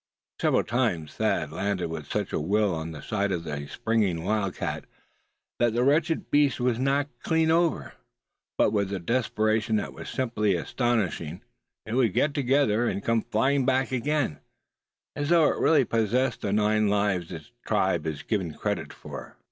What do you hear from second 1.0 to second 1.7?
Thad